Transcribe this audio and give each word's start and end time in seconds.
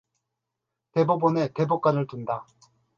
대법원에 0.93 1.53
대법관을 1.53 2.07
둔다. 2.07 2.47